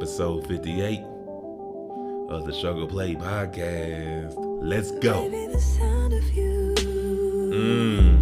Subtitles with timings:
[0.00, 1.00] episode 58
[2.30, 4.32] of the Struggle Play podcast.
[4.62, 5.28] Let's go.
[5.28, 6.74] Baby, the sound of you
[7.52, 8.16] Mmm.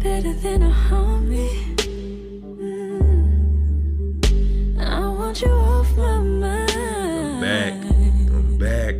[0.00, 1.48] better than a harmony.
[4.20, 4.86] Mm.
[4.86, 6.70] I want you off my mind.
[6.70, 7.72] I'm back.
[8.34, 8.94] I'm back.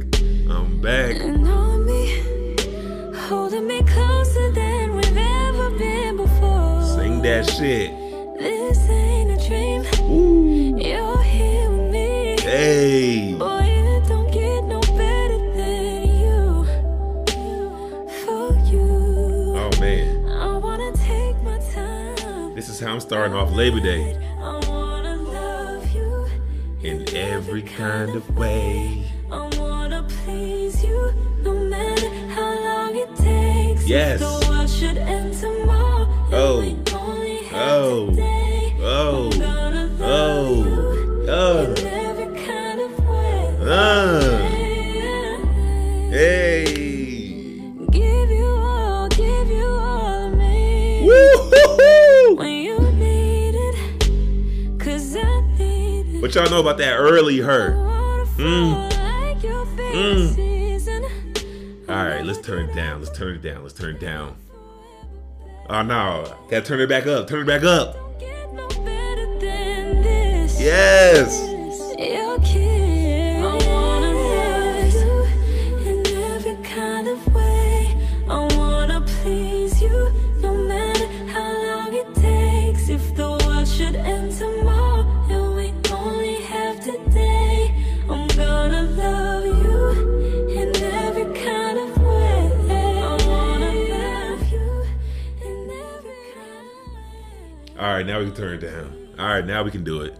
[0.48, 1.16] I'm back.
[1.20, 2.24] And on me,
[3.28, 6.82] holding me closer than we've ever been before.
[6.96, 8.01] Sing that shit.
[23.12, 24.16] Starting off Labor Day.
[24.40, 26.26] I wanna love you
[26.82, 29.04] In every kind of way.
[29.30, 33.86] I wanna please you no matter how long it takes.
[33.86, 34.22] Yes.
[34.22, 36.08] If the should end tomorrow.
[36.32, 36.60] Oh.
[36.62, 38.16] we only have Oh.
[38.80, 39.30] Oh.
[39.30, 41.26] I'm gonna love Oh.
[41.28, 41.74] Oh.
[41.74, 43.56] in every kind of way.
[43.60, 44.38] Uh.
[46.08, 46.64] Hey.
[47.90, 51.02] Give you all, give you all of me.
[51.04, 52.11] Woo-hoo-hoo.
[56.32, 57.74] What y'all know about that early hurt?
[58.38, 58.90] Mm.
[58.90, 61.90] like your favorite Mm.
[61.90, 63.00] All right, let's turn it down.
[63.02, 63.62] Let's turn it down.
[63.62, 64.34] Let's turn it down.
[65.68, 67.28] Oh no, gotta turn it back up.
[67.28, 67.96] Turn it back up.
[67.96, 70.58] Don't get no better than this.
[70.58, 71.51] Yes.
[98.02, 99.14] Right, now we can turn it down.
[99.16, 100.18] All right, now we can do it.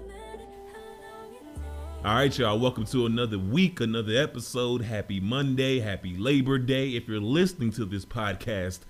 [2.04, 2.58] All right, y'all.
[2.58, 4.82] Welcome to another week, another episode.
[4.82, 6.90] Happy Monday, happy Labor Day.
[6.90, 8.80] If you're listening to this podcast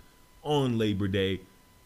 [0.42, 1.40] on Labor Day,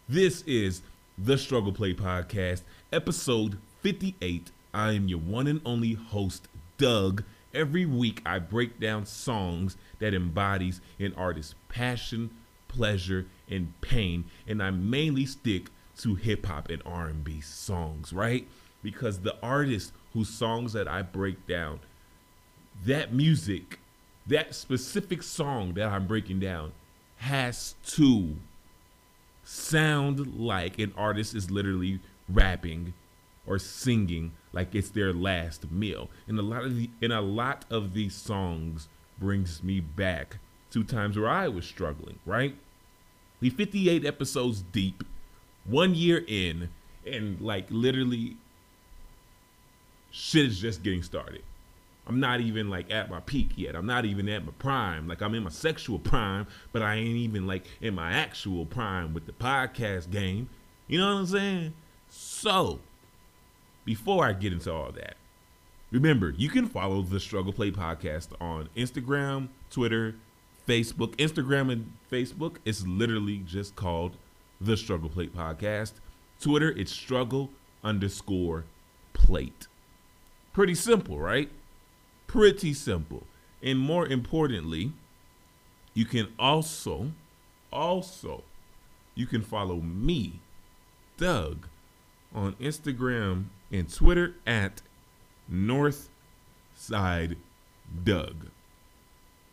[0.08, 0.82] this is
[1.16, 2.62] the Struggle Play Podcast,
[2.92, 4.50] episode 58.
[4.74, 7.22] I am your one and only host, Doug.
[7.54, 12.30] Every week, I break down songs that embodies an artist's passion,
[12.66, 15.68] pleasure, and pain, and I mainly stick
[15.98, 18.46] to hip hop and R&B songs, right?
[18.82, 21.80] Because the artist whose songs that I break down,
[22.84, 23.80] that music,
[24.26, 26.72] that specific song that I'm breaking down
[27.18, 28.36] has to
[29.44, 32.92] sound like an artist is literally rapping
[33.46, 36.10] or singing like it's their last meal.
[36.26, 40.38] And a lot of the and a lot of these songs brings me back
[40.70, 42.56] to times where I was struggling, right?
[43.40, 45.04] We 58 episodes deep,
[45.68, 46.70] one year in,
[47.06, 48.36] and like literally
[50.10, 51.42] shit is just getting started.
[52.06, 53.74] I'm not even like at my peak yet.
[53.74, 55.08] I'm not even at my prime.
[55.08, 59.12] Like I'm in my sexual prime, but I ain't even like in my actual prime
[59.12, 60.48] with the podcast game.
[60.86, 61.74] You know what I'm saying?
[62.08, 62.78] So,
[63.84, 65.16] before I get into all that,
[65.90, 70.14] remember you can follow the Struggle Play podcast on Instagram, Twitter,
[70.66, 71.16] Facebook.
[71.16, 74.16] Instagram and Facebook is literally just called
[74.60, 75.92] the Struggle Plate Podcast.
[76.40, 77.50] Twitter, it's struggle
[77.82, 78.64] underscore
[79.12, 79.66] plate.
[80.52, 81.50] Pretty simple, right?
[82.26, 83.24] Pretty simple.
[83.62, 84.92] And more importantly,
[85.94, 87.12] you can also,
[87.72, 88.44] also,
[89.14, 90.40] you can follow me,
[91.16, 91.66] Doug,
[92.34, 94.82] on Instagram and Twitter at
[95.50, 96.08] Northside
[98.04, 98.48] Doug.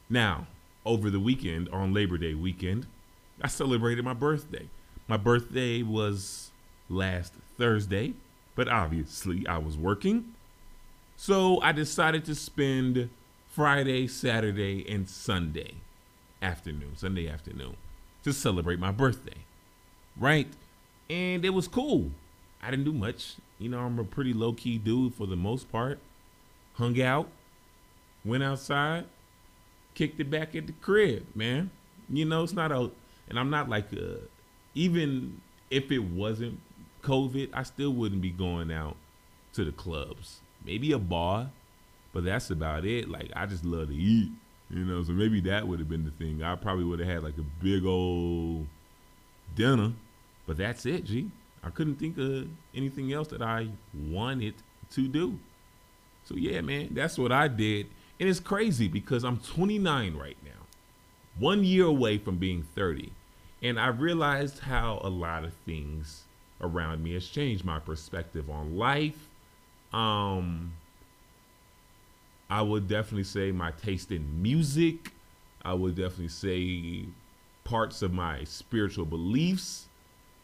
[0.10, 0.48] Now,
[0.86, 2.88] over the weekend, on Labor Day weekend,
[3.42, 4.68] I celebrated my birthday.
[5.14, 6.50] My birthday was
[6.90, 8.14] last Thursday,
[8.56, 10.34] but obviously I was working.
[11.18, 13.12] So I decided to spend
[13.48, 15.76] Friday, Saturday, and Sunday
[16.42, 17.78] afternoon, Sunday afternoon,
[18.24, 19.38] to celebrate my birthday.
[20.18, 20.48] Right?
[21.12, 22.10] And it was cool.
[22.60, 23.36] I didn't do much.
[23.60, 26.00] You know, I'm a pretty low key dude for the most part.
[26.74, 27.30] Hung out,
[28.26, 29.06] went outside,
[29.94, 31.70] kicked it back at the crib, man.
[32.10, 32.90] You know, it's not a,
[33.30, 34.18] and I'm not like a,
[34.76, 36.60] even if it wasn't
[37.04, 38.96] COVID, I still wouldn't be going out
[39.54, 40.40] to the clubs.
[40.66, 41.50] Maybe a bar,
[42.14, 43.10] but that's about it.
[43.10, 44.32] Like I just love to eat,
[44.70, 45.04] you know.
[45.04, 46.42] So maybe that would have been the thing.
[46.42, 48.68] I probably would have had like a big old
[49.56, 49.94] dinner,
[50.48, 51.30] but that's it, G.
[51.64, 54.56] I couldn't think of anything else that I wanted
[54.92, 55.40] to do.
[56.26, 57.88] So yeah, man, that's what I did.
[58.20, 60.52] And it's crazy because I'm 29 right now.
[61.40, 63.12] One year away from being 30.
[63.64, 66.24] And I realized how a lot of things
[66.62, 69.30] around me has changed my perspective on life,
[69.94, 70.74] Um,
[72.50, 75.14] I would definitely say my taste in music.
[75.64, 77.06] I would definitely say
[77.64, 79.88] parts of my spiritual beliefs.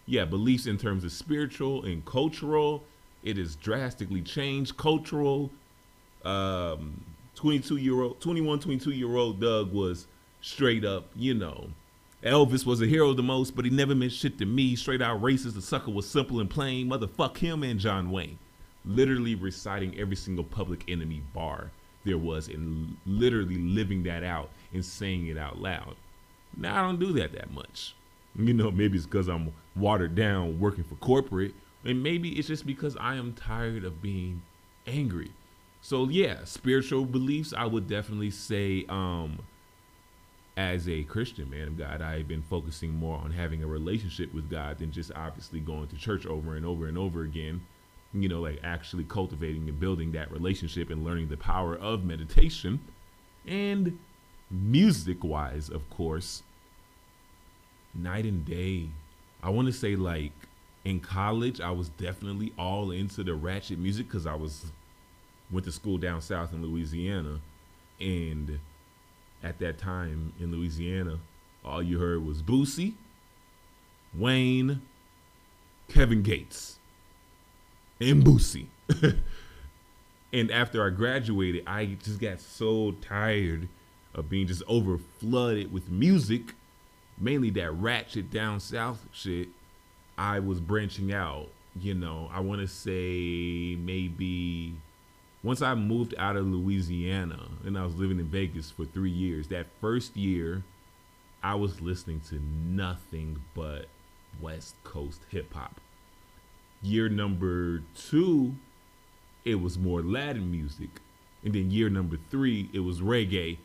[0.06, 2.83] Yeah, beliefs in terms of spiritual and cultural.
[3.24, 5.51] It has drastically changed cultural.
[6.24, 7.04] Um,
[7.36, 10.07] 22 year old, 21, 22 year old Doug was
[10.42, 11.69] straight up, you know,
[12.24, 14.75] Elvis was a hero the most, but he never meant shit to me.
[14.75, 15.54] Straight out racist.
[15.54, 16.89] The sucker was simple and plain.
[16.89, 18.38] Motherfuck him and John Wayne.
[18.83, 21.71] Literally reciting every single public enemy bar
[22.06, 25.95] there was and literally living that out and saying it out loud.
[26.57, 27.95] Now I don't do that that much.
[28.36, 32.65] You know, maybe it's because I'm watered down working for corporate, and maybe it's just
[32.65, 34.42] because I am tired of being
[34.88, 35.31] angry.
[35.81, 39.39] So yeah, spiritual beliefs, I would definitely say um
[40.60, 44.50] as a Christian man of God, I've been focusing more on having a relationship with
[44.50, 47.62] God than just obviously going to church over and over and over again.
[48.12, 52.82] You know, like actually cultivating and building that relationship and learning the power of meditation.
[53.48, 54.00] And
[54.52, 56.44] music wise, of course,
[57.94, 58.90] night and day.
[59.42, 60.34] I want to say, like,
[60.84, 64.74] in college, I was definitely all into the ratchet music because I was
[65.50, 67.40] went to school down south in Louisiana,
[68.02, 68.60] and
[69.44, 71.19] at that time in Louisiana,
[71.63, 72.94] all you heard was Boosie,
[74.13, 74.81] Wayne,
[75.88, 76.80] Kevin Gates,
[78.00, 78.68] and Boosie.
[80.33, 83.68] and after I graduated, I just got so tired
[84.13, 86.53] of being just over flooded with music,
[87.18, 89.50] mainly that ratchet down south shit.
[90.18, 91.47] I was branching out,
[91.80, 94.75] you know, I want to say maybe
[95.44, 99.47] once I moved out of Louisiana and I was living in Vegas for three years,
[99.47, 100.63] that first year,
[101.41, 103.86] I was listening to nothing but
[104.41, 105.80] West Coast hip hop.
[106.81, 108.56] Year number two,
[109.45, 110.89] it was more Latin music.
[111.44, 113.57] And then year number three, it was reggae.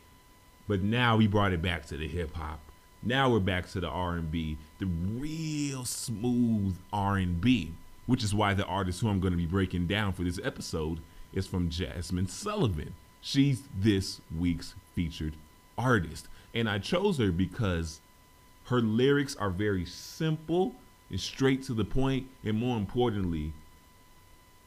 [0.67, 2.59] But now we brought it back to the hip hop.
[3.03, 7.71] Now we're back to the R&B, the real smooth R&B,
[8.07, 10.99] which is why the artist who I'm going to be breaking down for this episode
[11.35, 12.95] is from Jazmine Sullivan.
[13.21, 15.35] She's this week's featured
[15.77, 16.27] artist.
[16.53, 17.99] And I chose her because
[18.65, 20.73] her lyrics are very simple
[21.09, 23.53] and straight to the point, and more importantly,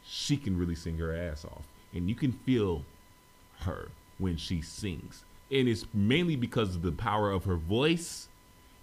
[0.04, 1.64] she can really sing her ass off.
[1.92, 2.84] And you can feel
[3.60, 3.88] her
[4.18, 5.24] when she sings.
[5.50, 8.28] And it's mainly because of the power of her voice,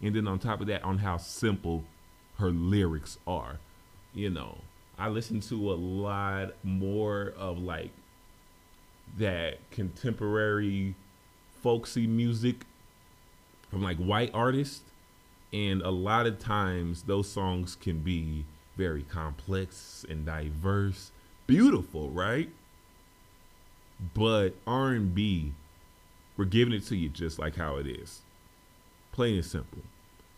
[0.02, 1.84] and then on top of that, on how simple
[2.40, 3.60] her lyrics are.
[4.14, 4.58] You know,
[4.98, 7.92] I listen to a lot more of like
[9.18, 10.96] that contemporary
[11.62, 12.66] folksy music
[13.70, 14.82] from like white artists
[15.52, 18.46] and a lot of times those songs can be
[18.78, 21.12] very complex and diverse.
[21.48, 22.50] Beautiful right?
[24.14, 25.54] But r&b
[26.38, 28.22] we're giving it to you just like how it is.
[29.12, 29.80] Plain and simple.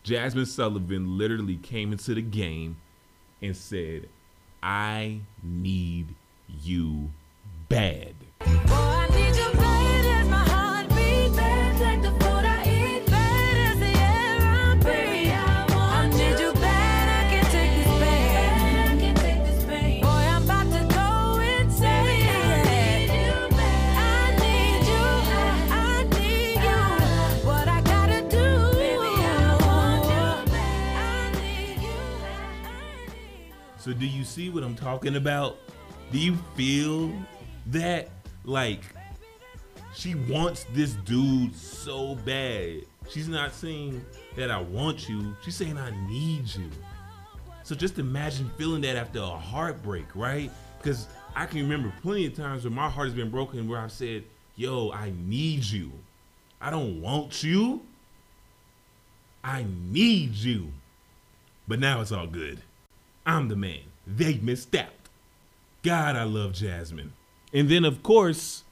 [0.04, 2.76] Jazmine sullivan literally came into the game
[3.42, 4.08] and said
[4.62, 6.14] I need
[6.48, 7.10] you
[7.68, 8.14] bad.
[8.66, 8.97] Boy,
[33.88, 35.56] So do you see what I'm talking about?
[36.12, 37.10] Do you feel
[37.68, 38.10] that
[38.44, 38.82] like
[39.94, 42.82] she wants this dude so bad?
[43.08, 44.04] She's not saying
[44.36, 45.34] that I want you.
[45.42, 46.68] She's saying I need you.
[47.62, 50.50] So just imagine feeling that after a heartbreak, right?
[50.76, 53.90] Because I can remember plenty of times where my heart has been broken where I've
[53.90, 54.22] said,
[54.56, 55.90] yo, I need you.
[56.60, 57.80] I don't want you.
[59.42, 60.72] I need you.
[61.66, 62.60] But now it's all good.
[63.26, 63.82] I'm the man.
[64.06, 64.88] They missed out.
[65.82, 67.10] God, I love Jazmine.
[67.52, 68.64] And then, of course,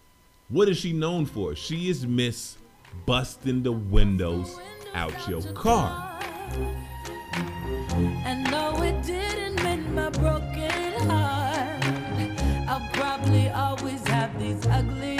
[0.49, 1.55] what is she known for?
[1.55, 2.57] She is Miss
[3.05, 4.59] Busting the Windows
[4.95, 6.19] Out Your Car.
[8.25, 8.47] And
[8.83, 11.85] it didn't mend my broken heart.
[12.69, 15.19] I'll probably always have these ugly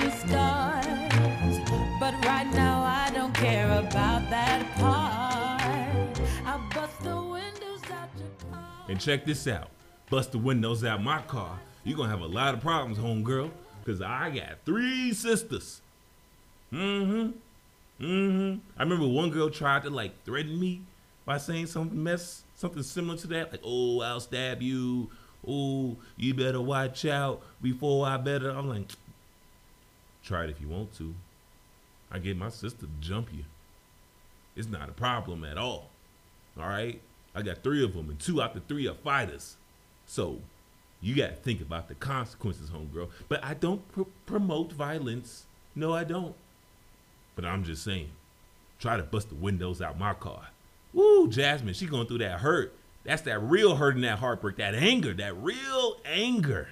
[8.97, 9.69] And check this out.
[10.09, 11.61] Bust the windows out my car.
[11.85, 13.51] You're gonna have a lot of problems, homegirl.
[13.85, 15.83] Cause I got three sisters.
[16.73, 17.33] Mm-hmm.
[18.03, 18.59] Mm-hmm.
[18.75, 20.81] I remember one girl tried to like threaten me
[21.27, 25.11] by saying something mess, something similar to that, like, oh, I'll stab you,
[25.47, 28.49] oh, you better watch out before I better.
[28.49, 28.93] I'm like,
[30.25, 31.15] try it if you want to.
[32.11, 33.45] I get my sister to jump you.
[34.57, 35.91] It's not a problem at all.
[36.59, 37.03] All right?
[37.37, 39.57] I got three of them, and two out the three are fighters.
[40.07, 40.41] So
[41.03, 43.11] you got to think about the consequences, homegirl.
[43.29, 45.45] But I don't pr- promote violence.
[45.75, 46.35] No, I don't.
[47.35, 48.09] But I'm just saying,
[48.81, 50.49] try to bust the windows out my car.
[50.95, 52.75] Woo, Jazmine, she going through that hurt.
[53.05, 56.69] That's that real hurt and that heartbreak, that anger, that real anger.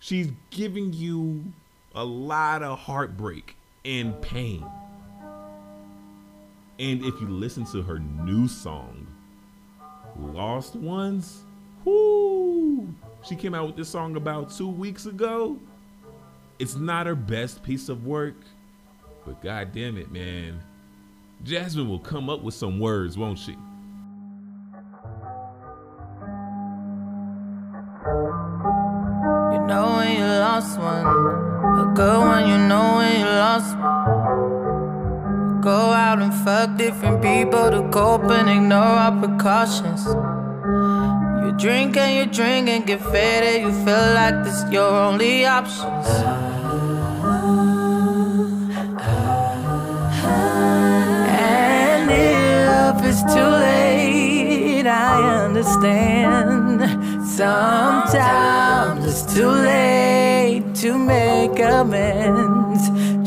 [0.00, 1.52] She's giving you
[1.94, 4.66] a lot of heartbreak and pain.
[6.80, 9.03] And if you listen to her new song,
[10.18, 11.42] Lost Ones,
[11.84, 15.58] whoo, she came out with this song about two weeks ago.
[16.58, 18.36] It's not her best piece of work,
[19.26, 20.60] but god damn it, man.
[21.42, 23.52] Jazmine will come up with some words, won't she?
[23.52, 23.58] You
[29.66, 34.63] know when you lost one, a good one, you know when you lost one.
[35.64, 40.04] Go out and fuck different people to cope and ignore our precautions.
[41.42, 46.06] You drink and you drink and get faded, you feel like this your only options.
[51.30, 56.82] And if it's too late, I understand.
[57.26, 62.63] Sometimes it's too late to make amends.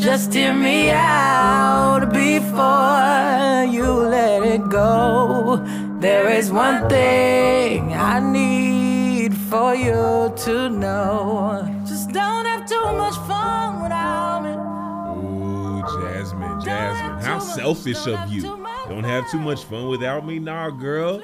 [0.08, 5.62] Just hear me out before you let it go.
[6.00, 11.84] There is one thing I need for you to know.
[11.86, 14.52] Just don't have too much fun without me.
[14.52, 17.22] Ooh, Jazmine, Jazmine.
[17.22, 18.44] How selfish of you.
[18.88, 20.40] Don't have too much fun without me?
[20.40, 21.22] Nah, girl.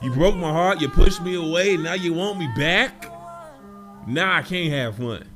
[0.00, 3.04] You broke my heart, you pushed me away, now you want me back?
[4.06, 5.33] Now I can't have fun.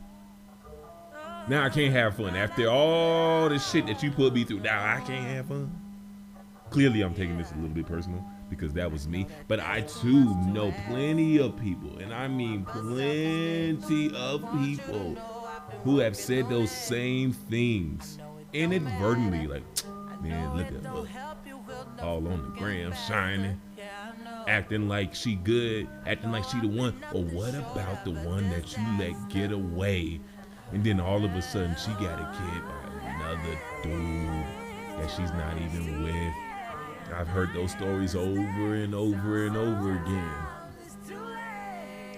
[1.48, 2.36] Now I can't have fun.
[2.36, 5.72] After all the shit that you put me through, now I can't have fun.
[6.68, 9.26] Clearly, I'm taking this a little bit personal because that was me.
[9.46, 15.16] But I too know plenty of people, and I mean plenty of people
[15.84, 18.18] who have said those same things
[18.52, 19.46] inadvertently.
[19.46, 19.62] Like,
[20.22, 22.04] man, look at her.
[22.04, 23.58] All on the gram, shining,
[24.46, 26.94] acting like she good, acting like she the one.
[27.14, 30.20] Or what about the one that you let get away?
[30.72, 34.44] And then all of a sudden she got a kid by another dude
[34.98, 36.34] that she's not even with.
[37.14, 40.34] I've heard those stories over and over and over again.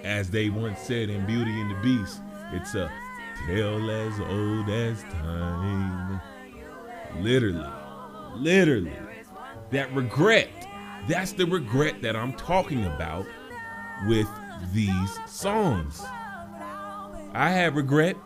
[0.03, 2.91] As they once said in Beauty and the Beast, it's a
[3.47, 6.19] tale as old as time.
[7.19, 7.69] Literally,
[8.35, 8.97] literally,
[9.69, 10.49] that regret.
[11.07, 13.25] That's the regret that I'm talking about
[14.07, 14.27] with
[14.73, 16.01] these songs.
[17.33, 18.17] I have regret.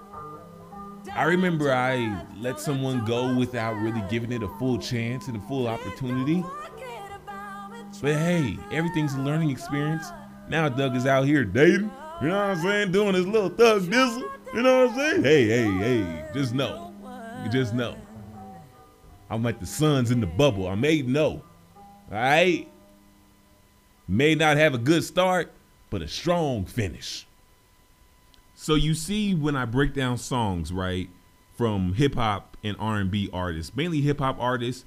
[1.14, 5.40] I remember I let someone go without really giving it a full chance and a
[5.42, 6.44] full opportunity.
[8.02, 10.08] But hey, everything's a learning experience.
[10.50, 11.92] Now Doug is out here dating.
[12.22, 12.92] You know what I'm saying?
[12.92, 14.30] Doing his little thug dizzle.
[14.54, 15.24] You know what I'm saying?
[15.24, 16.26] Hey, hey, hey.
[16.34, 16.94] Just know.
[17.44, 17.96] You just know.
[19.30, 20.68] I'm like the suns in the bubble.
[20.68, 21.42] I may know.
[22.12, 22.70] Alright?
[24.08, 25.52] May not have a good start,
[25.90, 27.26] but a strong finish.
[28.66, 31.08] So you see when I break down songs, right,
[31.56, 34.86] from hip hop and R&B artists, mainly hip hop artists,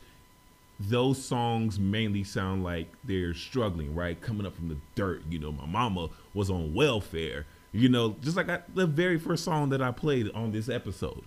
[0.80, 4.20] those songs mainly sound like they're struggling, right?
[4.20, 5.22] Coming up from the dirt.
[5.30, 7.46] You know, my mama was on welfare.
[7.70, 11.22] You know, just like I, the very first song that I played on this episode.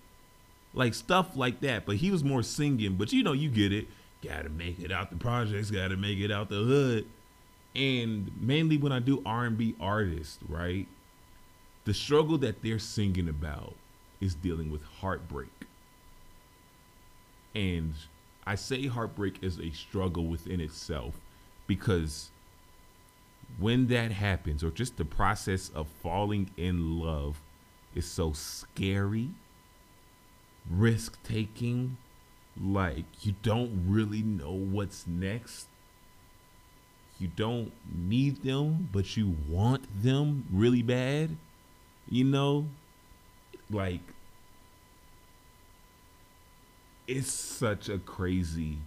[0.74, 1.86] Like stuff like that.
[1.86, 3.88] But he was more singing, but you know, you get it.
[4.22, 7.06] Gotta make it out the projects, gotta make it out the hood.
[7.78, 10.90] And mainly when I do R&B artists, right?
[11.86, 13.76] The struggle that they're singing about
[14.20, 15.50] is dealing with heartbreak.
[17.56, 17.94] And
[18.46, 21.20] I say heartbreak is a struggle within itself
[21.68, 22.30] because
[23.60, 27.42] when that happens, or just the process of falling in love
[27.94, 29.30] is so scary,
[30.70, 31.98] risk taking,
[32.62, 35.68] like you don't really know what's next.
[37.20, 41.38] You don't need them, but you want them really bad.
[42.10, 42.68] You know,
[43.70, 44.02] like
[47.08, 48.78] it's such a crazy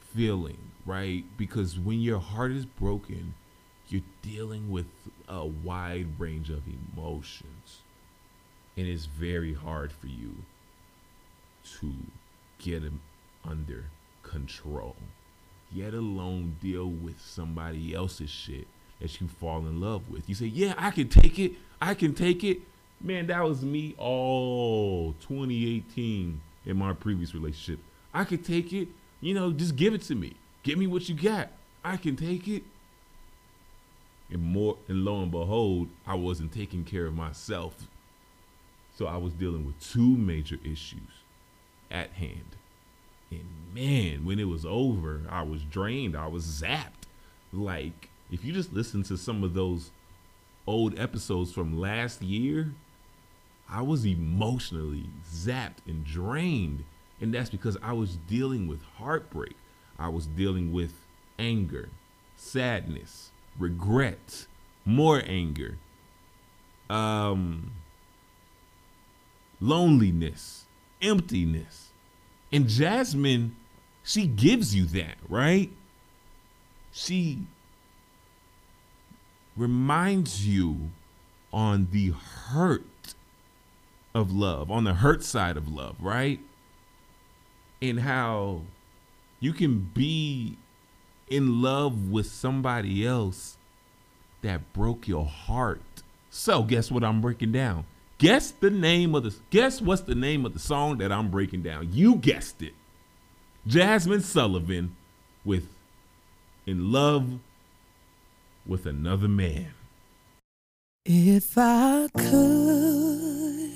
[0.00, 1.24] feeling, right?
[1.36, 3.34] Because when your heart is broken,
[3.88, 4.86] you're dealing with
[5.28, 7.80] a wide range of emotions.
[8.76, 10.36] And it's very hard for you
[11.80, 11.92] to
[12.58, 13.00] get them
[13.44, 13.84] under
[14.22, 14.96] control,
[15.72, 18.66] yet alone deal with somebody else's shit
[19.04, 20.26] that you fall in love with.
[20.30, 21.52] You say, "Yeah, I can take it.
[21.80, 22.62] I can take it."
[23.02, 27.84] Man, that was me all 2018 in my previous relationship.
[28.14, 28.88] I could take it.
[29.20, 30.36] You know, just give it to me.
[30.62, 31.50] Give me what you got.
[31.84, 32.62] I can take it.
[34.30, 37.86] And more and lo and behold, I wasn't taking care of myself.
[38.96, 41.12] So I was dealing with two major issues
[41.90, 42.56] at hand.
[43.30, 43.44] And
[43.74, 46.16] man, when it was over, I was drained.
[46.16, 47.04] I was zapped.
[47.52, 49.90] Like, if you just listen to some of those
[50.66, 52.72] old episodes from last year,
[53.68, 56.84] I was emotionally zapped and drained.
[57.20, 59.56] And that's because I was dealing with heartbreak.
[59.98, 60.92] I was dealing with
[61.38, 61.88] anger,
[62.36, 64.46] sadness, regret,
[64.84, 65.78] more anger,
[66.90, 67.72] um,
[69.60, 70.64] loneliness,
[71.00, 71.90] emptiness.
[72.52, 73.52] And Jazmine,
[74.02, 75.70] she gives you that, right?
[76.92, 77.46] She
[79.56, 80.90] reminds you
[81.52, 83.14] on the hurt
[84.14, 86.40] of love, on the hurt side of love, right?
[87.80, 88.62] And how
[89.40, 90.56] you can be
[91.28, 93.56] in love with somebody else
[94.42, 95.80] that broke your heart.
[96.30, 97.84] So, guess what I'm breaking down?
[98.18, 101.62] Guess the name of the guess what's the name of the song that I'm breaking
[101.62, 101.88] down?
[101.92, 102.74] You guessed it.
[103.66, 104.94] Jazmine Sullivan
[105.44, 105.68] with
[106.66, 107.38] In Love
[108.66, 109.66] with Another Man.
[111.04, 113.70] If I could,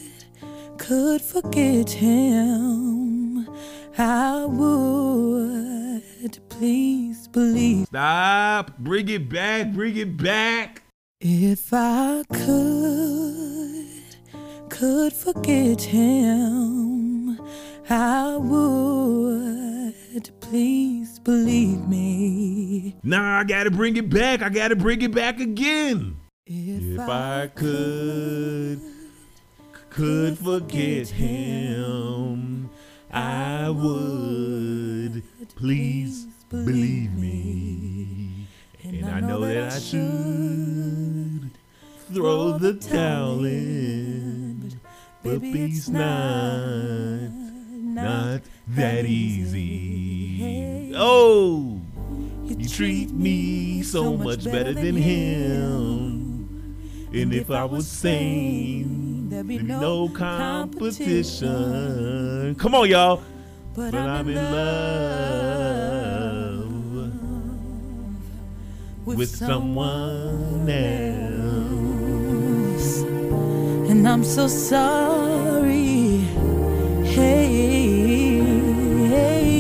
[0.79, 3.49] could forget him,
[3.99, 6.39] I would.
[6.49, 7.87] Please believe.
[7.87, 8.79] Stop.
[8.79, 9.73] Bring it back.
[9.73, 10.83] Bring it back.
[11.21, 13.87] If I could,
[14.69, 16.98] could forget him,
[17.91, 20.31] I would.
[20.41, 22.97] Please believe me.
[23.03, 24.43] Nah, I gotta bring it back.
[24.43, 26.17] I gotta bring it back again.
[26.47, 28.81] If, If I could,
[29.91, 32.71] could forget him,
[33.13, 35.23] I would.
[35.57, 38.47] Please believe me.
[38.83, 41.51] And I know that I should
[42.13, 44.81] throw the towel in,
[45.23, 47.29] but it's not,
[48.05, 50.93] not that easy.
[50.95, 51.81] Oh,
[52.45, 56.77] you treat me so much better than him.
[57.13, 62.55] And if I was sane, there'd be no competition.
[62.57, 63.23] Come on, y'all.
[63.75, 64.59] But, But I'm in love
[69.07, 70.99] with someone else.
[73.91, 76.28] And I'm so sorry.
[77.19, 78.39] Hey,
[79.09, 79.59] hey.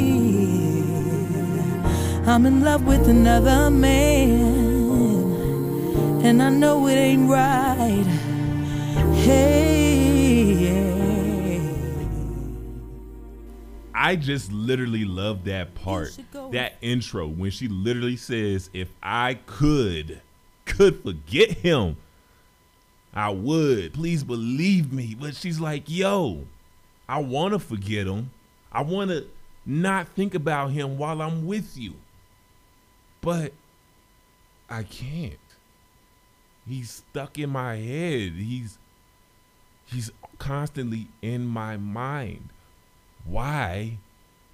[2.24, 4.38] I'm in love with another man.
[6.22, 8.06] And I know it ain't right.
[9.14, 9.88] Hey.
[13.94, 16.16] I just literally love that part,
[16.52, 20.22] that intro when she literally says, "If I could,
[20.64, 21.96] could forget him,
[23.12, 23.92] I would.
[23.92, 26.46] Please believe me." But she's like, "Yo,
[27.08, 28.30] I want to forget him.
[28.70, 29.26] I want to
[29.64, 31.94] not think about him while I'm with you,
[33.20, 33.52] but
[34.68, 35.38] I can't.
[36.68, 38.32] He's stuck in my head.
[38.32, 38.78] He's
[39.86, 42.50] he's constantly in my mind."
[43.24, 43.98] Why?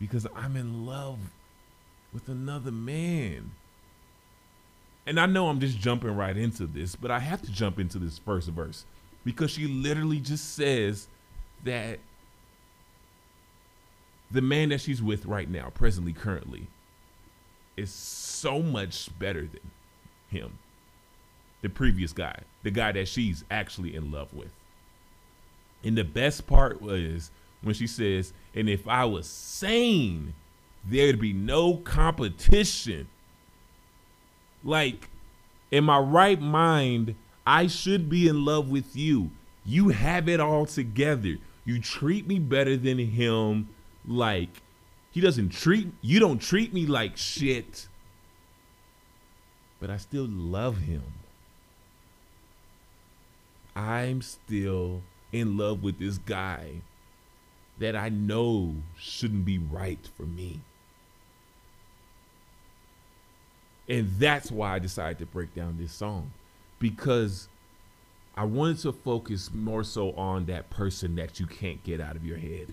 [0.01, 1.19] Because I'm in love
[2.12, 3.53] with another man.
[5.07, 7.99] And I know I'm just jumping right into this, but I have to jump into
[7.99, 8.85] this first verse
[9.25, 11.09] because she literally just says
[11.64, 11.99] that
[14.31, 16.67] the man that she's with right now, presently, currently,
[17.77, 19.71] is so much better than
[20.29, 20.59] him.
[21.63, 24.53] The previous guy, the guy that she's actually in love with.
[25.83, 27.31] And the best part was
[27.63, 30.35] when she says, and if I was sane,
[30.85, 33.09] there'd be no competition.
[34.63, 35.09] Like,
[35.71, 37.15] in my right mind,
[37.47, 39.31] I should be in love with you.
[39.65, 41.37] You have it all together.
[41.65, 43.69] You treat me better than him.
[44.07, 44.62] Like,
[45.11, 47.88] he doesn't treat, you don't treat me like shit.
[49.81, 51.03] But I still love him.
[53.77, 56.83] I'm still in love with this guy
[57.79, 60.61] that I know shouldn't be right for me.
[63.88, 66.33] And that's why I decided to break down this song
[66.79, 67.49] because
[68.37, 72.25] I wanted to focus more so on that person that you can't get out of
[72.25, 72.73] your head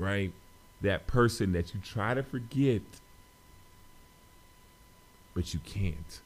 [0.00, 0.32] right?
[0.80, 2.82] That person that you try to forget,
[5.34, 6.20] but you can't.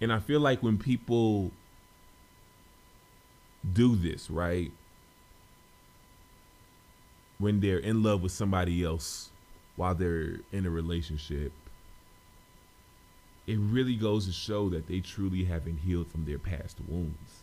[0.00, 1.52] And I feel like when people
[3.72, 4.72] do this, right?
[7.38, 9.30] When they're in love with somebody else
[9.76, 11.52] while they're in a relationship,
[13.46, 17.42] it really goes to show that they truly haven't healed from their past wounds.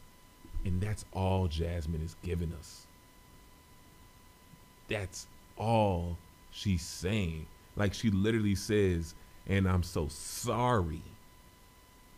[0.65, 2.87] And that's all Jazmine is giving us.
[4.89, 6.17] That's all
[6.51, 7.45] she's saying.
[7.75, 9.15] Like she literally says,
[9.47, 11.01] and I'm so sorry.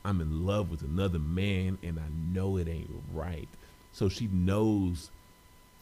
[0.04, 3.48] I'm in love with another man and I know it ain't right.
[3.92, 5.12] So she knows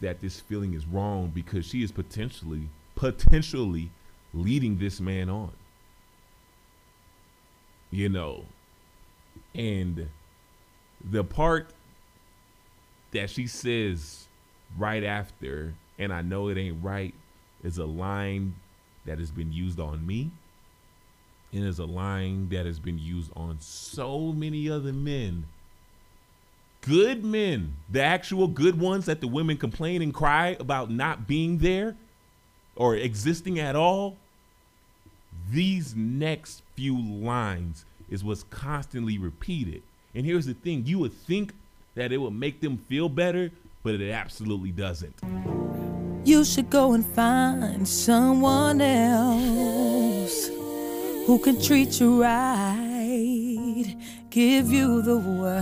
[0.02, 3.90] that this feeling is wrong because she is potentially potentially
[4.34, 5.52] leading this man on.
[7.92, 8.46] You know.
[9.56, 10.10] And
[11.04, 11.72] the part
[13.12, 14.28] that she says
[14.78, 17.14] right after, and I know it ain't right,
[17.64, 18.56] is a line
[19.06, 20.32] that has been used on me.
[21.52, 25.46] And is a line that has been used on so many other men.
[26.82, 31.58] Good men, the actual good ones that the women complain and cry about not being
[31.58, 31.96] there
[32.76, 34.16] or existing at all.
[35.52, 39.82] These next few lines is what's constantly repeated.
[40.14, 41.54] And here's the thing you would think
[41.96, 43.52] that it would make them feel better,
[43.84, 45.16] but it absolutely doesn't.
[46.30, 50.48] You should go and find someone else
[51.26, 53.96] who can treat you right,
[54.30, 55.60] give you the world.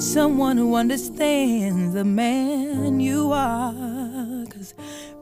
[0.00, 4.46] Someone who understands the man you are.
[4.48, 4.74] Cause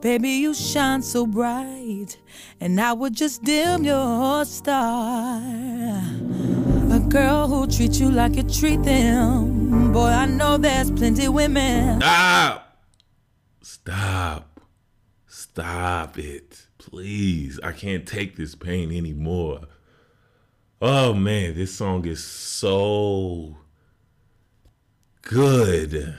[0.03, 2.19] baby, you shine so bright,
[2.61, 5.41] and I would just dim your star.
[6.93, 9.93] A girl who treats you like you treat them.
[9.95, 12.03] Boy, I know there's plenty women.
[12.03, 12.68] Stop.
[13.89, 14.61] Stop.
[15.27, 16.67] Stop it.
[16.77, 17.59] Please.
[17.65, 19.61] I can't take this pain anymore.
[20.83, 23.57] Oh man, this song is so
[25.23, 26.19] good.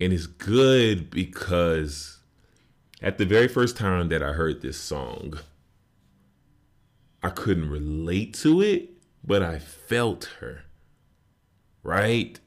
[0.00, 2.18] And it's good because
[3.00, 5.38] at the very first time that I heard this song,
[7.22, 8.90] I couldn't relate to it,
[9.22, 10.64] but I felt her.
[11.84, 12.40] Right?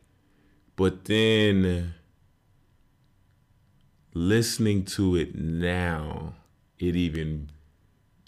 [0.75, 1.93] But then
[4.19, 6.33] listening to it now,
[6.77, 7.49] it even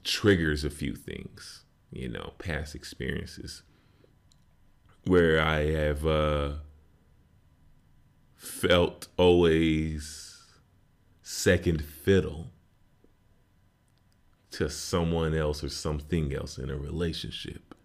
[0.06, 3.64] triggers a few things, you know, past experiences
[5.04, 6.52] where I have uh,
[8.38, 10.46] felt always
[11.24, 12.52] second fiddle
[14.52, 17.76] to someone else or something else in a relationship.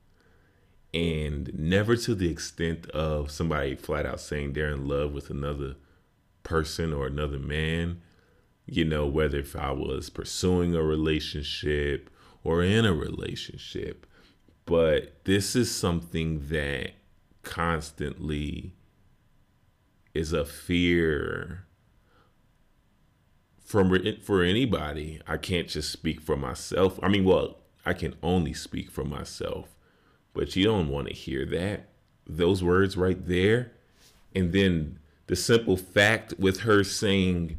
[0.95, 5.75] And never to the extent of somebody flat out saying they're in love with another
[6.47, 8.01] person or another man,
[8.65, 12.09] you know, whether if I was pursuing a relationship
[12.45, 14.07] or in a relationship.
[14.65, 16.93] But this is something that
[17.43, 18.75] constantly
[20.15, 21.67] is a fear
[23.65, 25.21] from for anybody.
[25.27, 26.99] I can't just speak for myself.
[27.03, 29.77] I mean, well, I can only speak for myself.
[30.33, 31.89] But you don't want to hear that.
[32.27, 33.73] Those words right there.
[34.35, 37.59] And then the simple fact with her saying,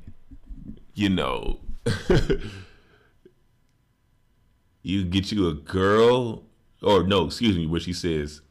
[0.94, 1.60] you know,
[4.82, 6.44] you get you a girl,
[6.82, 8.42] or no, excuse me, where she says,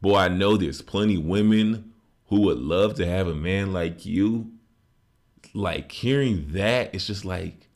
[0.00, 1.92] Boy, I know there's plenty women
[2.26, 4.50] who would love to have a man like you.
[5.54, 7.68] Like hearing that, it's just like,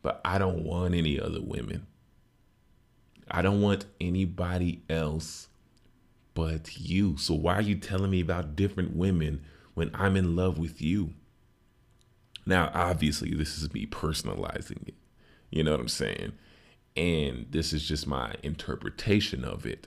[0.00, 1.86] but I don't want any other women.
[3.30, 5.48] I don't want anybody else
[6.34, 7.16] but you.
[7.16, 11.14] So why are you telling me about different women when I'm in love with you?
[12.44, 14.94] Now, obviously, this is me personalizing it.
[15.50, 16.32] You know what I'm saying?
[16.96, 19.86] And this is just my interpretation of it.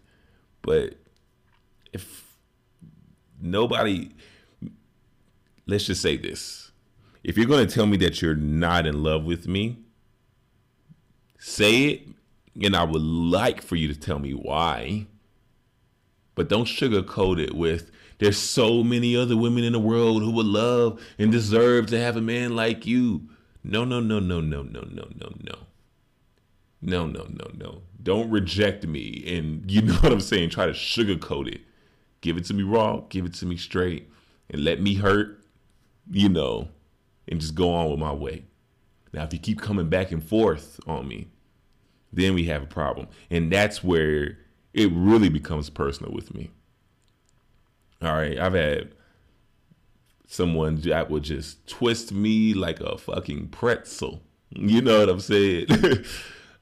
[0.62, 0.96] But
[1.92, 2.38] if
[3.42, 4.12] nobody,
[5.68, 6.72] let's just say this
[7.24, 9.80] if you're going to tell me that you're not in love with me,
[11.40, 12.08] say it.
[12.64, 15.08] And I would like for you to tell me why.
[16.36, 20.46] But don't sugarcoat it with there's so many other women in the world who would
[20.46, 23.30] love and deserve to have a man like you.
[23.64, 25.56] No, no, no, no, no, no, no, no, no.
[26.82, 27.82] No, no, no, no.
[28.02, 31.62] Don't reject me and you know what I'm saying, try to sugarcoat it.
[32.22, 34.10] Give it to me raw, give it to me straight,
[34.50, 35.44] and let me hurt,
[36.10, 36.70] you know,
[37.28, 38.46] and just go on with my way.
[39.14, 41.30] Now, if you keep coming back and forth on me,
[42.12, 43.08] then we have a problem.
[43.30, 44.38] And that's where
[44.74, 46.52] it really becomes personal with me.
[48.06, 48.92] All right, I've had
[50.28, 54.22] someone that would just twist me like a fucking pretzel.
[54.52, 55.68] You know what I'm saying?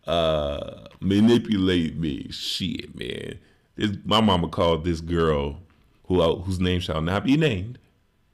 [0.06, 2.27] Uh, manipulate me.
[2.29, 3.39] Shit, man.
[3.77, 5.60] This, my mama called this girl,
[6.08, 7.79] who whose name shall not be named.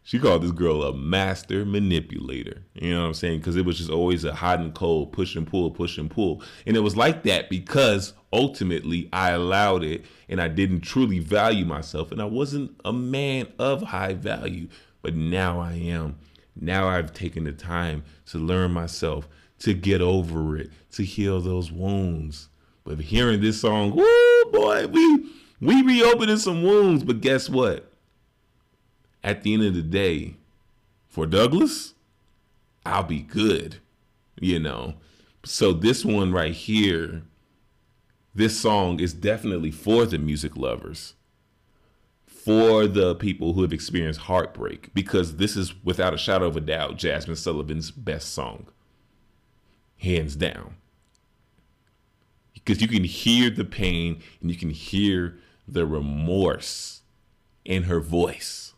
[0.10, 2.64] She called this girl a master manipulator.
[2.74, 3.42] You know what I'm saying?
[3.42, 6.42] Because it was just always a hot and cold, push and pull, push and pull.
[6.66, 11.64] And it was like that because ultimately I allowed it and I didn't truly value
[11.64, 12.12] myself.
[12.12, 14.70] And I wasn't a man of high value.
[15.04, 16.18] But now I am.
[16.60, 19.28] Now I've taken the time to learn myself,
[19.60, 22.50] to get over it, to heal those wounds.
[22.84, 25.30] But hearing this song, woo boy, we
[25.62, 27.04] we reopening some wounds.
[27.04, 27.89] But guess what?
[29.24, 30.36] At the end of the day,
[31.08, 31.94] for Douglas,
[32.86, 33.78] I'll be good,
[34.40, 34.96] you know.
[35.44, 37.24] So this one right here,
[38.34, 41.16] this song is definitely for the music lovers,
[42.26, 46.62] for the people who have experienced heartbreak, because this is without a shadow of a
[46.62, 48.68] doubt Jazmine Sullivan's best song,
[49.98, 50.76] hands down.
[52.54, 57.02] Because you can hear the pain and you can hear the remorse
[57.66, 58.69] in her voice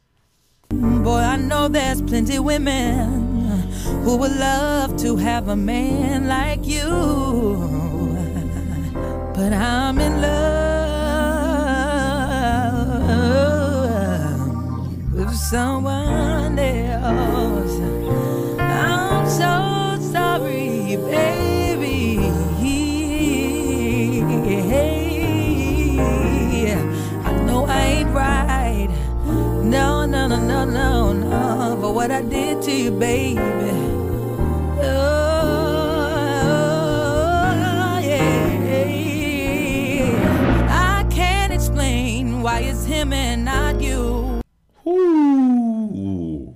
[0.71, 3.67] Boy, I know there's plenty women
[4.03, 6.87] who would love to have a man like you.
[9.33, 10.61] But I'm in love
[15.13, 17.79] with someone else.
[18.57, 21.40] I'm so sorry, baby.
[32.21, 33.39] I did to you, baby.
[34.79, 34.79] Oh,
[38.03, 38.59] yeah.
[40.69, 44.39] I can't explain why it's him and not you.
[44.85, 46.55] Ooh.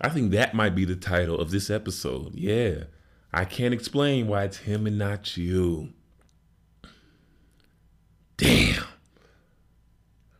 [0.00, 2.34] I think that might be the title of this episode.
[2.34, 2.84] Yeah.
[3.30, 5.92] I can't explain why it's him and not you.
[8.38, 8.84] Damn.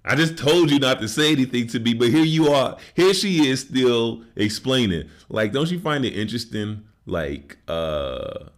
[0.05, 2.77] I just told you not to say anything to me, but here you are.
[2.95, 5.09] Here she is still explaining.
[5.29, 6.85] Like, don't you find it interesting?
[7.07, 8.49] Like, uh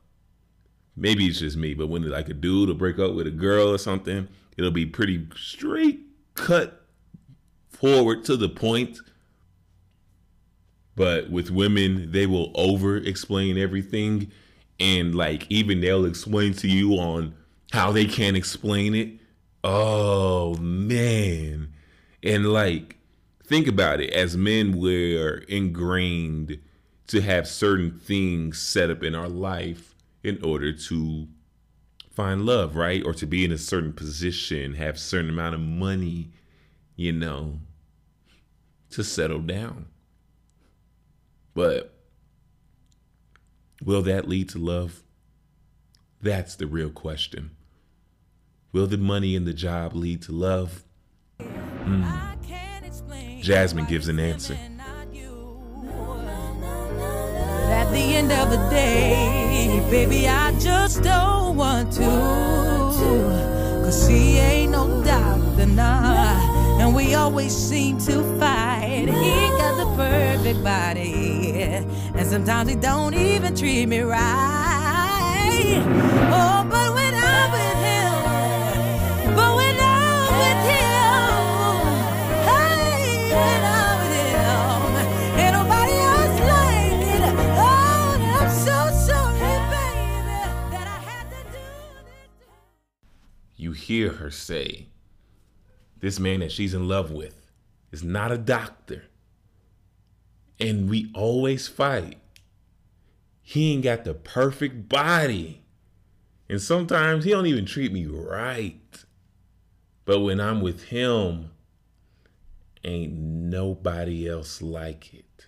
[0.96, 3.68] maybe it's just me, but when like a dude will break up with a girl
[3.68, 6.00] or something, it'll be pretty straight
[6.34, 6.82] cut
[7.68, 8.98] forward to the point.
[10.96, 14.30] But with women, they will over explain everything.
[14.78, 17.34] And like even they'll explain to you on
[17.72, 19.10] how they can't explain it
[19.64, 21.72] Oh man.
[22.22, 22.98] And like
[23.46, 26.60] think about it as men we're ingrained
[27.06, 31.28] to have certain things set up in our life in order to
[32.10, 33.02] find love, right?
[33.04, 36.28] Or to be in a certain position, have certain amount of money,
[36.94, 37.58] you know,
[38.90, 39.86] to settle down.
[41.54, 41.94] But
[43.82, 45.02] will that lead to love?
[46.20, 47.50] That's the real question.
[48.74, 50.82] Will the money and the job lead to love?
[51.38, 52.36] Mm.
[53.40, 54.58] Jazmine gives an answer.
[57.70, 62.00] At the end of the day, baby, I just don't want to.
[63.84, 66.80] Cause she ain't no doctor, nah.
[66.80, 69.06] And we always seem to fight.
[69.08, 71.62] He got the perfect body.
[72.16, 74.24] And sometimes he don't even treat me right.
[76.32, 77.83] Oh, but when I'm with
[93.84, 94.88] hear her say,
[96.00, 97.50] This man that she's in love with
[97.92, 99.04] is not a doctor.
[100.58, 102.18] And we always fight.
[103.42, 105.62] He ain't got the perfect body.
[106.48, 109.04] And sometimes he don't even treat me right.
[110.04, 111.50] But when I'm with him,
[112.84, 115.46] ain't nobody else like it.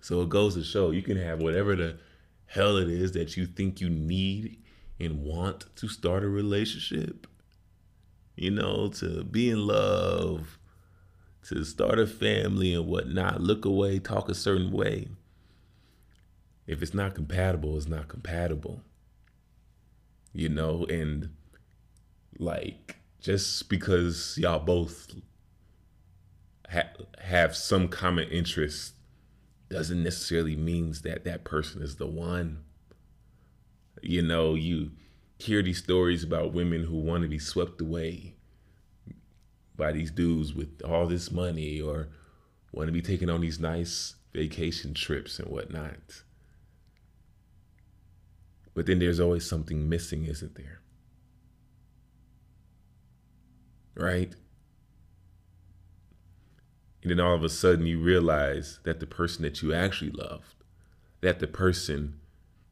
[0.00, 1.98] So it goes to show you can have whatever the
[2.52, 4.58] hell it is that you think you need
[5.00, 7.26] and want to start a relationship.
[8.36, 10.58] You know, to be in love,
[11.48, 15.08] to start a family and whatnot, look away, talk a certain way.
[16.66, 18.82] If it's not compatible, it's not compatible
[20.32, 21.30] you know, and
[22.38, 25.14] like just because y'all both
[26.70, 28.91] ha- have some common interest
[29.72, 32.62] doesn't necessarily means that that person is the one.
[34.02, 34.90] You know, you
[35.38, 38.34] hear these stories about women who want to be swept away
[39.76, 42.08] by these dudes with all this money or
[42.72, 46.22] want to be taking on these nice vacation trips and whatnot.
[48.74, 50.80] But then there's always something missing, isn't there?
[53.94, 54.34] Right?
[57.02, 60.54] And then all of a sudden you realize that the person that you actually loved,
[61.20, 62.20] that the person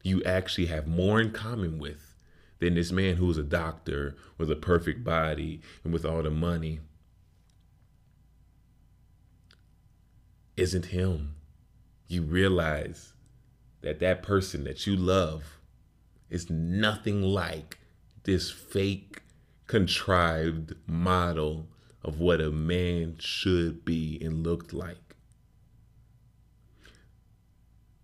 [0.03, 2.15] you actually have more in common with
[2.59, 6.31] than this man who was a doctor with a perfect body and with all the
[6.31, 6.79] money
[10.55, 11.35] isn't him.
[12.07, 13.13] You realize
[13.81, 15.59] that that person that you love
[16.29, 17.79] is nothing like
[18.23, 19.23] this fake,
[19.67, 21.67] contrived model
[22.03, 25.15] of what a man should be and looked like.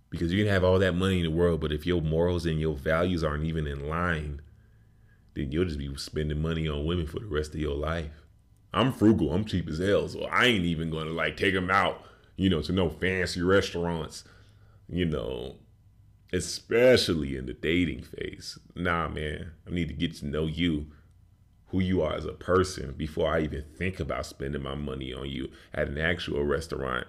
[0.10, 2.60] Because you can have all that money in the world, but if your morals and
[2.60, 4.42] your values aren't even in line,
[5.36, 8.24] then you'll just be spending money on women for the rest of your life.
[8.74, 12.04] I'm frugal, I'm cheap as hell, so I ain't even gonna like take them out,
[12.36, 14.24] you know, to no fancy restaurants,
[14.88, 15.56] you know,
[16.32, 18.58] especially in the dating phase.
[18.76, 20.88] Nah, man, I need to get to know you
[21.70, 25.30] who you are as a person before I even think about spending my money on
[25.30, 27.08] you at an actual restaurant.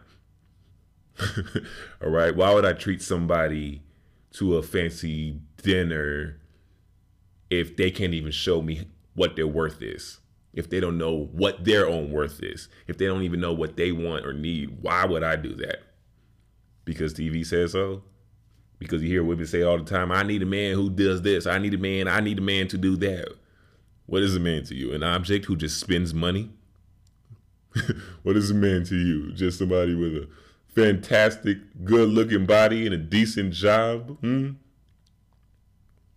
[2.03, 2.35] All right.
[2.35, 3.83] Why would I treat somebody
[4.33, 6.41] to a fancy dinner
[7.51, 10.19] if they can't even show me what their worth is?
[10.53, 13.77] If they don't know what their own worth is, if they don't even know what
[13.77, 15.83] they want or need, why would I do that?
[16.85, 18.03] Because TV says so?
[18.79, 21.47] Because you hear women say all the time, I need a man who does this.
[21.47, 23.29] I need a man, I need a man to do that.
[24.09, 24.95] What is a man to you?
[24.95, 26.49] An object who just spends money?
[28.23, 29.33] what is a man to you?
[29.33, 30.29] Just somebody with a
[30.69, 34.19] fantastic, good looking body and a decent job?
[34.21, 34.53] Hmm?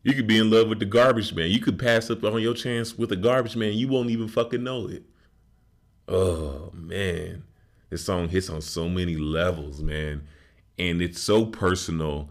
[0.04, 1.52] You could be in love with the garbage man.
[1.52, 3.74] You could pass up on your chance with a garbage man.
[3.74, 5.04] You won't even fucking know it.
[6.08, 7.44] Oh, man.
[7.90, 10.26] This song hits on so many levels, man.
[10.80, 12.30] And it's so personal.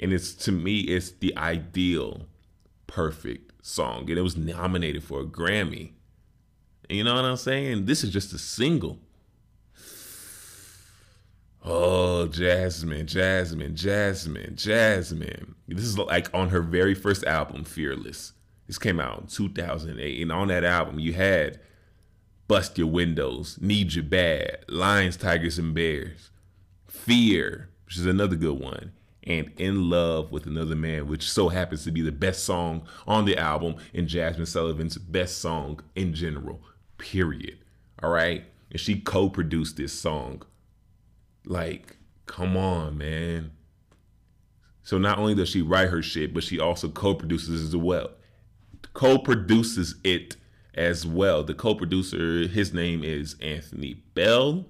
[0.00, 2.22] And it's to me, it's the ideal
[2.86, 5.92] perfect song, and it was nominated for a Grammy.
[6.88, 7.86] You know what I'm saying?
[7.86, 8.98] This is just a single.
[11.64, 15.54] Oh, Jazmine, Jazmine, Jazmine, Jazmine.
[15.68, 18.32] This is like on her very first album, Fearless.
[18.66, 20.22] This came out in 2008.
[20.22, 21.60] And on that album, you had
[22.48, 26.30] Bust Your Windows, Need You Bad, Lions, Tigers, and Bears,
[26.88, 28.92] Fear, which is another good one,
[29.24, 33.24] and In Love with Another Man, which so happens to be the best song on
[33.24, 36.60] the album and Jazmine Sullivan's best song in general,
[36.98, 37.58] period.
[38.02, 38.44] All right.
[38.70, 40.42] And she co produced this song.
[41.44, 43.52] Like, come on, man.
[44.82, 48.10] So not only does she write her shit, but she also co produces as well.
[48.94, 50.36] Co produces it
[50.74, 51.44] as well.
[51.44, 54.66] The co producer, his name is Anthony Bell.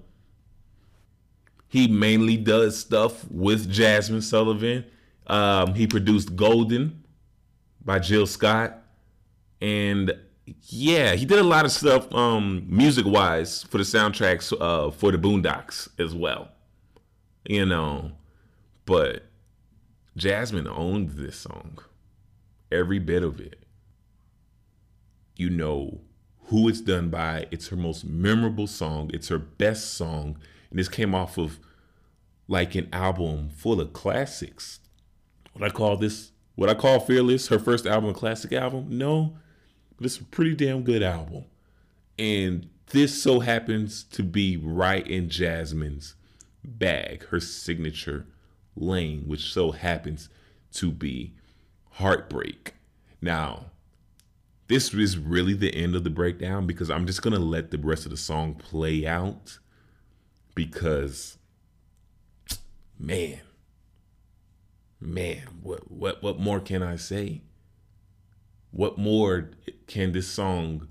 [1.73, 4.85] He mainly does stuff with Jazmine Sullivan.
[5.25, 7.03] Um, he produced Golden
[7.83, 8.77] by Jill Scott.
[9.59, 10.13] And
[10.67, 15.11] yeah, he did a lot of stuff um, music wise for the soundtracks uh, for
[15.11, 16.49] the Boondocks as well.
[17.43, 18.11] You know,
[18.85, 19.23] but
[20.15, 21.79] Jazmine owned this song,
[22.71, 23.65] every bit of it.
[25.35, 26.01] You know
[26.49, 27.47] who it's done by.
[27.49, 29.09] It's her most memorable song.
[29.11, 30.37] It's her best song
[30.73, 31.59] and this came off of
[32.47, 34.79] like an album full of classics.
[35.53, 38.87] What I call this, what I call Fearless, her first album, a classic album?
[38.89, 39.37] No,
[39.95, 41.45] but it's a pretty damn good album.
[42.17, 46.15] And this so happens to be right in Jazmine's
[46.63, 48.25] bag, her signature
[48.75, 50.27] lane, which so happens
[50.71, 51.35] to be
[51.97, 52.73] Heartbreak.
[53.21, 53.65] Now,
[54.67, 57.77] this is really the end of the breakdown because I'm just going to let the
[57.77, 59.59] rest of the song play out
[60.55, 61.37] because
[62.99, 63.39] man
[64.99, 67.41] man what what what more can i say?
[68.71, 69.51] What more
[69.85, 70.87] can this song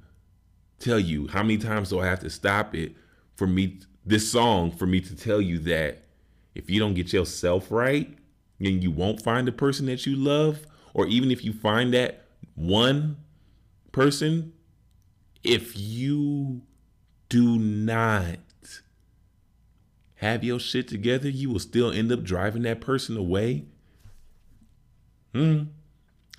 [0.79, 1.27] tell you?
[1.29, 2.95] How many times do i have to stop it
[3.37, 6.05] for me this song for me to tell you that
[6.55, 8.17] if you don't get yourself right
[8.61, 10.67] then you won't find the person that you love?
[10.95, 13.17] Or even if you find that one
[13.91, 14.53] person
[15.43, 16.63] if you
[17.29, 18.37] do not
[20.23, 23.65] have your shit together, you will still end up driving that person away?
[25.35, 25.65] Hmm.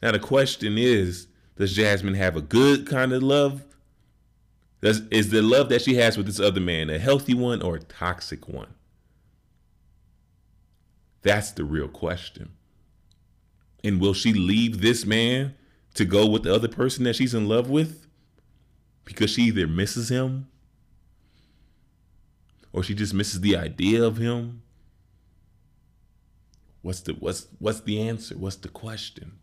[0.02, 1.28] Now the question is,
[1.58, 3.66] does Jazmine have a good kind of love?
[4.80, 7.76] Does is the love that she has with this other man a healthy one or
[7.76, 8.74] a toxic one?
[11.22, 12.54] That's the real question.
[13.84, 15.56] And will she leave this man
[15.96, 18.08] to go with the other person that she's in love with?
[19.04, 20.48] Because she either misses him
[22.74, 24.64] or she just misses the idea of him.
[26.82, 28.36] What's the what's what's the answer?
[28.36, 29.40] What's the question?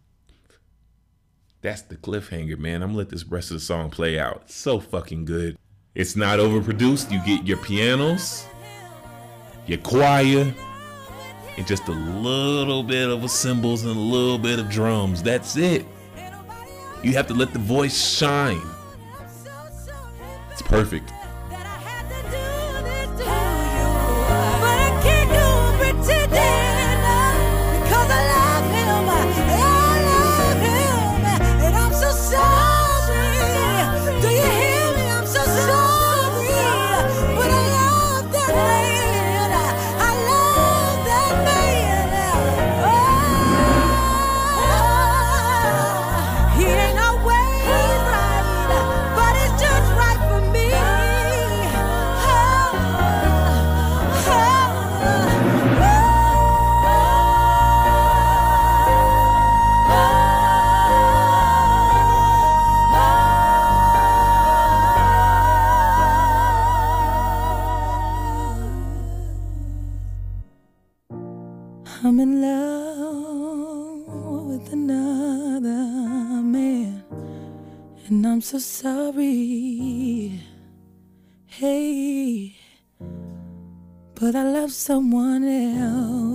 [1.62, 2.83] That's the cliffhanger, man.
[2.83, 4.43] I'm gonna let this rest of the song play out.
[4.45, 5.57] It's so fucking good.
[5.95, 7.11] It's not overproduced.
[7.11, 8.47] You get your pianos,
[9.66, 10.53] your choir,
[11.57, 15.22] and just a little bit of a cymbals and a little bit of drums.
[15.22, 15.87] That's it.
[17.03, 18.62] You have to let the voice shine.
[20.51, 21.11] It's perfect.
[78.11, 80.40] And I'm so sorry.
[81.46, 82.56] Hey,
[84.14, 86.30] but I love someone else.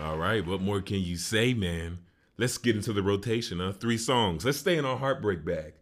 [0.00, 1.98] All right, what more can you say, man?
[2.38, 3.72] Let's get into the rotation, huh?
[3.72, 4.44] Three songs.
[4.44, 5.74] Let's stay in our heartbreak bag.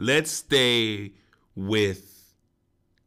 [0.00, 1.12] Let's stay
[1.56, 2.34] with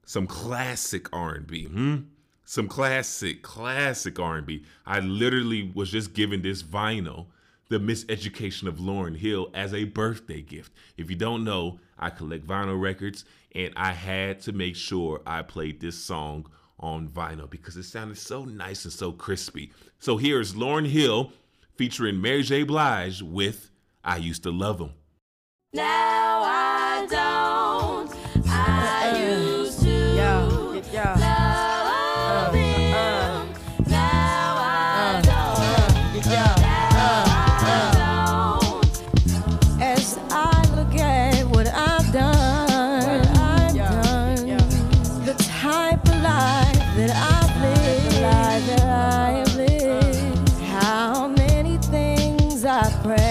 [0.06, 1.66] some classic R&B.
[1.66, 1.98] Hmm?
[2.44, 4.66] Some classic, classic R&B.
[4.86, 7.28] I literally was just given this vinyl,
[7.70, 10.74] The Miseducation of Lauryn Hill, as a birthday gift.
[10.98, 13.24] If you don't know, I collect vinyl records,
[13.56, 16.46] and I had to make sure I played this song
[16.78, 19.72] on vinyl because it sounded so nice and so crispy.
[20.00, 21.32] So here's Lauryn Hill
[21.78, 22.64] featuring Mary J.
[22.64, 23.72] Blige with
[24.04, 24.92] I Used to Love Him.
[25.72, 26.11] Now
[52.82, 53.31] I pray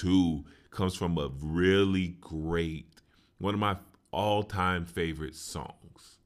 [0.00, 3.02] two comes from a really great,
[3.38, 3.76] one of my
[4.10, 6.18] all time favorite songs.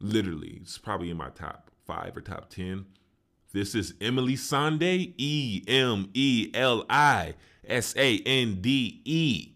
[0.00, 2.86] Literally, it's probably in my top five or top 10.
[3.52, 7.34] This is Emeli Sandé, E M E L I
[7.66, 9.52] S A N D E,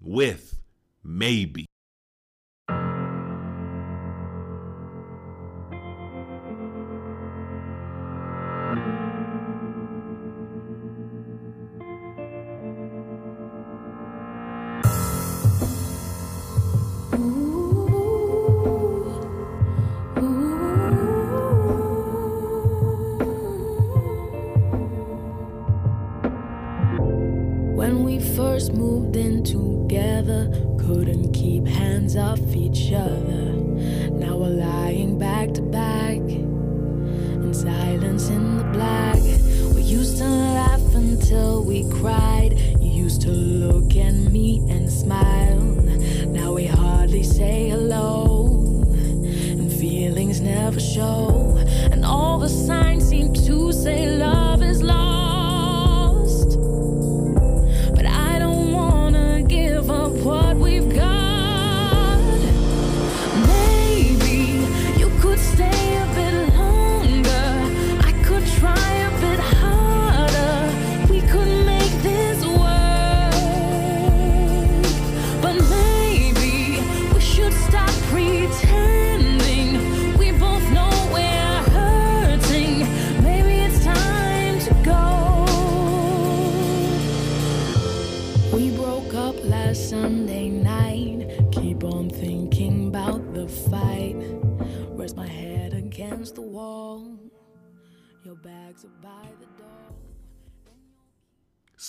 [0.00, 0.58] with
[1.02, 1.66] Maybe.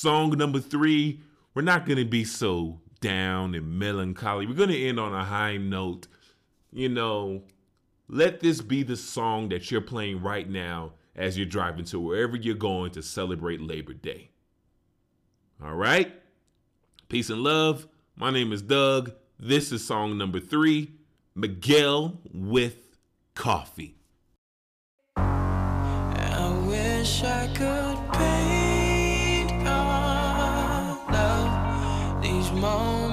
[0.07, 1.19] Song number three,
[1.53, 4.47] we're not going to be so down and melancholy.
[4.47, 6.07] We're going to end on a high note.
[6.71, 7.43] You know,
[8.07, 12.37] let this be the song that you're playing right now as you're driving to wherever
[12.37, 14.29] you're going to celebrate Labor Day.
[15.61, 16.13] All right?
[17.09, 17.85] Peace and love.
[18.15, 19.11] My name is Doug.
[19.37, 20.91] This is song number three
[21.35, 22.97] Miguel with
[23.35, 23.97] Coffee.
[25.17, 28.36] I wish I could pay
[32.61, 33.06] 梦